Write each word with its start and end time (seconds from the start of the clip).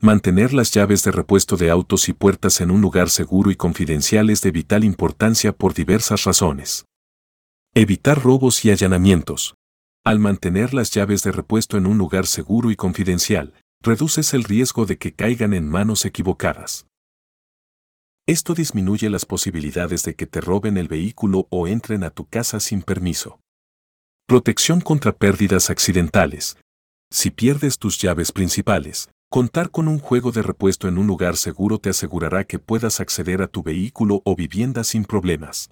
Mantener 0.00 0.52
las 0.54 0.70
llaves 0.70 1.02
de 1.02 1.10
repuesto 1.10 1.56
de 1.56 1.70
autos 1.70 2.08
y 2.08 2.12
puertas 2.12 2.60
en 2.60 2.70
un 2.70 2.80
lugar 2.80 3.10
seguro 3.10 3.50
y 3.50 3.56
confidencial 3.56 4.30
es 4.30 4.40
de 4.42 4.52
vital 4.52 4.84
importancia 4.84 5.52
por 5.52 5.74
diversas 5.74 6.22
razones. 6.22 6.84
Evitar 7.74 8.22
robos 8.22 8.64
y 8.64 8.70
allanamientos. 8.70 9.56
Al 10.04 10.20
mantener 10.20 10.72
las 10.72 10.92
llaves 10.92 11.24
de 11.24 11.32
repuesto 11.32 11.76
en 11.76 11.86
un 11.88 11.98
lugar 11.98 12.28
seguro 12.28 12.70
y 12.70 12.76
confidencial, 12.76 13.54
reduces 13.82 14.34
el 14.34 14.44
riesgo 14.44 14.86
de 14.86 14.98
que 14.98 15.14
caigan 15.14 15.52
en 15.52 15.68
manos 15.68 16.04
equivocadas. 16.04 16.86
Esto 18.24 18.54
disminuye 18.54 19.10
las 19.10 19.26
posibilidades 19.26 20.04
de 20.04 20.14
que 20.14 20.26
te 20.26 20.40
roben 20.40 20.76
el 20.76 20.86
vehículo 20.86 21.48
o 21.50 21.66
entren 21.66 22.04
a 22.04 22.10
tu 22.10 22.24
casa 22.24 22.60
sin 22.60 22.82
permiso. 22.82 23.40
Protección 24.28 24.80
contra 24.80 25.10
pérdidas 25.10 25.70
accidentales. 25.70 26.56
Si 27.10 27.32
pierdes 27.32 27.78
tus 27.78 27.98
llaves 27.98 28.30
principales, 28.30 29.08
contar 29.28 29.70
con 29.70 29.88
un 29.88 29.98
juego 29.98 30.32
de 30.32 30.42
repuesto 30.42 30.88
en 30.88 30.98
un 30.98 31.06
lugar 31.06 31.36
seguro 31.36 31.78
te 31.78 31.90
asegurará 31.90 32.44
que 32.44 32.58
puedas 32.58 33.00
acceder 33.00 33.42
a 33.42 33.48
tu 33.48 33.62
vehículo 33.62 34.22
o 34.24 34.34
vivienda 34.34 34.84
sin 34.84 35.04
problemas. 35.04 35.70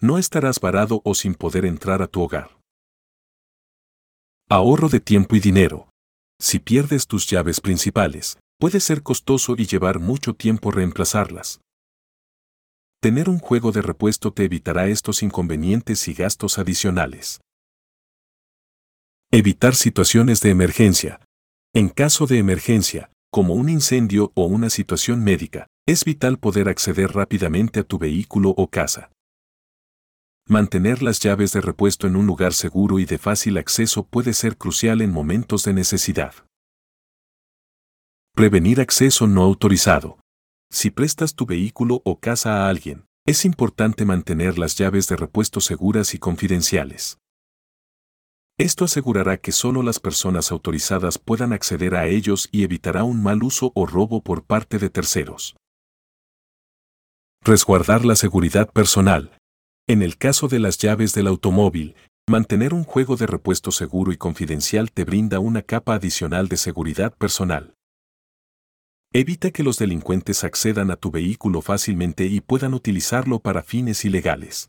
No 0.00 0.18
estarás 0.18 0.60
varado 0.60 1.00
o 1.04 1.14
sin 1.14 1.34
poder 1.34 1.64
entrar 1.64 2.02
a 2.02 2.06
tu 2.06 2.22
hogar. 2.22 2.58
Ahorro 4.48 4.88
de 4.88 5.00
tiempo 5.00 5.36
y 5.36 5.40
dinero. 5.40 5.90
Si 6.40 6.58
pierdes 6.58 7.06
tus 7.06 7.26
llaves 7.26 7.60
principales, 7.60 8.38
puede 8.58 8.80
ser 8.80 9.02
costoso 9.02 9.54
y 9.58 9.66
llevar 9.66 9.98
mucho 9.98 10.34
tiempo 10.34 10.70
reemplazarlas. 10.70 11.60
Tener 13.00 13.28
un 13.28 13.38
juego 13.38 13.72
de 13.72 13.82
repuesto 13.82 14.32
te 14.32 14.44
evitará 14.44 14.88
estos 14.88 15.22
inconvenientes 15.22 16.08
y 16.08 16.14
gastos 16.14 16.58
adicionales. 16.58 17.40
Evitar 19.30 19.74
situaciones 19.74 20.40
de 20.40 20.50
emergencia. 20.50 21.20
En 21.78 21.90
caso 21.90 22.26
de 22.26 22.38
emergencia, 22.38 23.12
como 23.30 23.54
un 23.54 23.68
incendio 23.68 24.32
o 24.34 24.46
una 24.46 24.68
situación 24.68 25.22
médica, 25.22 25.68
es 25.86 26.04
vital 26.04 26.36
poder 26.40 26.68
acceder 26.68 27.12
rápidamente 27.12 27.78
a 27.78 27.84
tu 27.84 28.00
vehículo 28.00 28.50
o 28.50 28.68
casa. 28.68 29.12
Mantener 30.48 31.04
las 31.04 31.20
llaves 31.20 31.52
de 31.52 31.60
repuesto 31.60 32.08
en 32.08 32.16
un 32.16 32.26
lugar 32.26 32.52
seguro 32.52 32.98
y 32.98 33.04
de 33.04 33.16
fácil 33.16 33.58
acceso 33.58 34.02
puede 34.02 34.32
ser 34.32 34.56
crucial 34.56 35.00
en 35.02 35.12
momentos 35.12 35.62
de 35.62 35.72
necesidad. 35.72 36.34
Prevenir 38.34 38.80
acceso 38.80 39.28
no 39.28 39.44
autorizado. 39.44 40.18
Si 40.72 40.90
prestas 40.90 41.36
tu 41.36 41.46
vehículo 41.46 42.02
o 42.04 42.18
casa 42.18 42.64
a 42.66 42.68
alguien, 42.70 43.04
es 43.24 43.44
importante 43.44 44.04
mantener 44.04 44.58
las 44.58 44.74
llaves 44.74 45.06
de 45.06 45.14
repuesto 45.14 45.60
seguras 45.60 46.12
y 46.12 46.18
confidenciales. 46.18 47.18
Esto 48.58 48.86
asegurará 48.86 49.36
que 49.36 49.52
solo 49.52 49.84
las 49.84 50.00
personas 50.00 50.50
autorizadas 50.50 51.18
puedan 51.18 51.52
acceder 51.52 51.94
a 51.94 52.08
ellos 52.08 52.48
y 52.50 52.64
evitará 52.64 53.04
un 53.04 53.22
mal 53.22 53.44
uso 53.44 53.70
o 53.76 53.86
robo 53.86 54.20
por 54.20 54.42
parte 54.42 54.80
de 54.80 54.90
terceros. 54.90 55.56
Resguardar 57.44 58.04
la 58.04 58.16
seguridad 58.16 58.68
personal. 58.68 59.38
En 59.86 60.02
el 60.02 60.18
caso 60.18 60.48
de 60.48 60.58
las 60.58 60.76
llaves 60.76 61.14
del 61.14 61.28
automóvil, 61.28 61.94
mantener 62.28 62.74
un 62.74 62.82
juego 62.82 63.16
de 63.16 63.28
repuesto 63.28 63.70
seguro 63.70 64.10
y 64.10 64.16
confidencial 64.16 64.90
te 64.90 65.04
brinda 65.04 65.38
una 65.38 65.62
capa 65.62 65.94
adicional 65.94 66.48
de 66.48 66.56
seguridad 66.56 67.14
personal. 67.16 67.74
Evita 69.12 69.52
que 69.52 69.62
los 69.62 69.78
delincuentes 69.78 70.42
accedan 70.42 70.90
a 70.90 70.96
tu 70.96 71.12
vehículo 71.12 71.62
fácilmente 71.62 72.26
y 72.26 72.40
puedan 72.40 72.74
utilizarlo 72.74 73.38
para 73.38 73.62
fines 73.62 74.04
ilegales. 74.04 74.68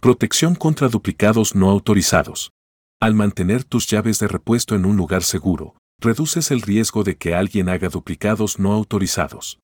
Protección 0.00 0.54
contra 0.54 0.88
duplicados 0.88 1.56
no 1.56 1.70
autorizados. 1.70 2.52
Al 3.00 3.14
mantener 3.14 3.64
tus 3.64 3.88
llaves 3.88 4.20
de 4.20 4.28
repuesto 4.28 4.76
en 4.76 4.86
un 4.86 4.96
lugar 4.96 5.24
seguro, 5.24 5.74
reduces 6.00 6.52
el 6.52 6.62
riesgo 6.62 7.02
de 7.02 7.16
que 7.16 7.34
alguien 7.34 7.68
haga 7.68 7.88
duplicados 7.88 8.60
no 8.60 8.72
autorizados. 8.72 9.58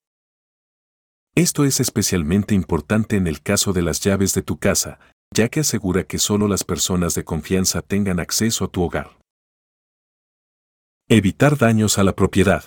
Esto 1.36 1.64
es 1.64 1.78
especialmente 1.78 2.52
importante 2.52 3.14
en 3.14 3.28
el 3.28 3.42
caso 3.42 3.72
de 3.72 3.82
las 3.82 4.00
llaves 4.00 4.34
de 4.34 4.42
tu 4.42 4.58
casa, 4.58 4.98
ya 5.32 5.48
que 5.48 5.60
asegura 5.60 6.02
que 6.02 6.18
solo 6.18 6.48
las 6.48 6.64
personas 6.64 7.14
de 7.14 7.22
confianza 7.22 7.80
tengan 7.80 8.18
acceso 8.18 8.64
a 8.64 8.68
tu 8.68 8.82
hogar. 8.82 9.16
Evitar 11.08 11.58
daños 11.58 11.96
a 11.98 12.02
la 12.02 12.16
propiedad. 12.16 12.64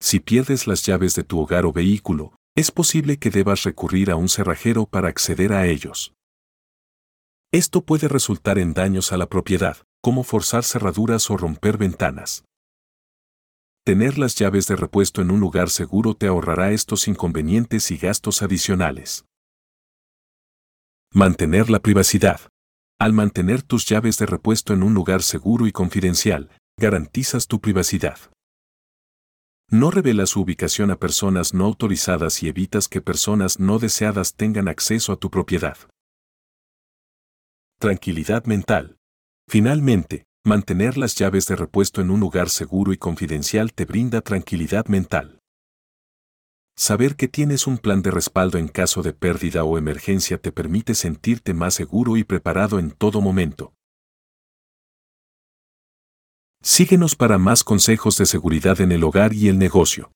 Si 0.00 0.18
pierdes 0.18 0.66
las 0.66 0.84
llaves 0.84 1.14
de 1.14 1.22
tu 1.22 1.38
hogar 1.38 1.64
o 1.64 1.72
vehículo, 1.72 2.34
es 2.56 2.72
posible 2.72 3.18
que 3.18 3.30
debas 3.30 3.62
recurrir 3.62 4.10
a 4.10 4.16
un 4.16 4.28
cerrajero 4.28 4.86
para 4.86 5.08
acceder 5.08 5.52
a 5.52 5.68
ellos. 5.68 6.13
Esto 7.54 7.82
puede 7.82 8.08
resultar 8.08 8.58
en 8.58 8.74
daños 8.74 9.12
a 9.12 9.16
la 9.16 9.28
propiedad, 9.28 9.76
como 10.02 10.24
forzar 10.24 10.64
cerraduras 10.64 11.30
o 11.30 11.36
romper 11.36 11.78
ventanas. 11.78 12.44
Tener 13.84 14.18
las 14.18 14.34
llaves 14.34 14.66
de 14.66 14.74
repuesto 14.74 15.22
en 15.22 15.30
un 15.30 15.38
lugar 15.38 15.70
seguro 15.70 16.16
te 16.16 16.26
ahorrará 16.26 16.72
estos 16.72 17.06
inconvenientes 17.06 17.92
y 17.92 17.96
gastos 17.96 18.42
adicionales. 18.42 19.24
Mantener 21.12 21.70
la 21.70 21.78
privacidad. 21.78 22.40
Al 22.98 23.12
mantener 23.12 23.62
tus 23.62 23.86
llaves 23.86 24.18
de 24.18 24.26
repuesto 24.26 24.72
en 24.72 24.82
un 24.82 24.92
lugar 24.92 25.22
seguro 25.22 25.68
y 25.68 25.70
confidencial, 25.70 26.50
garantizas 26.76 27.46
tu 27.46 27.60
privacidad. 27.60 28.18
No 29.70 29.92
revelas 29.92 30.30
su 30.30 30.40
ubicación 30.40 30.90
a 30.90 30.96
personas 30.96 31.54
no 31.54 31.66
autorizadas 31.66 32.42
y 32.42 32.48
evitas 32.48 32.88
que 32.88 33.00
personas 33.00 33.60
no 33.60 33.78
deseadas 33.78 34.34
tengan 34.34 34.66
acceso 34.66 35.12
a 35.12 35.16
tu 35.18 35.30
propiedad. 35.30 35.76
Tranquilidad 37.84 38.46
mental. 38.46 38.96
Finalmente, 39.46 40.24
Mantener 40.46 40.96
las 40.96 41.16
llaves 41.16 41.46
de 41.48 41.54
repuesto 41.54 42.00
en 42.00 42.10
un 42.10 42.18
lugar 42.18 42.48
seguro 42.48 42.94
y 42.94 42.96
confidencial 42.96 43.74
te 43.74 43.84
brinda 43.84 44.22
tranquilidad 44.22 44.86
mental. 44.86 45.38
Saber 46.78 47.14
que 47.14 47.28
tienes 47.28 47.66
un 47.66 47.76
plan 47.76 48.00
de 48.00 48.10
respaldo 48.10 48.56
en 48.56 48.68
caso 48.68 49.02
de 49.02 49.12
pérdida 49.12 49.64
o 49.64 49.76
emergencia 49.76 50.38
te 50.38 50.50
permite 50.50 50.94
sentirte 50.94 51.52
más 51.52 51.74
seguro 51.74 52.16
y 52.16 52.24
preparado 52.24 52.78
en 52.78 52.90
todo 52.90 53.20
momento. 53.20 53.74
Síguenos 56.62 57.16
para 57.16 57.36
más 57.36 57.64
consejos 57.64 58.16
de 58.16 58.24
seguridad 58.24 58.80
en 58.80 58.92
el 58.92 59.04
hogar 59.04 59.34
y 59.34 59.48
el 59.48 59.58
negocio. 59.58 60.10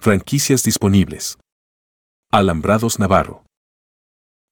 Franquicias 0.00 0.62
disponibles. 0.62 1.38
Alambrados 2.30 3.00
Navarro. 3.00 3.44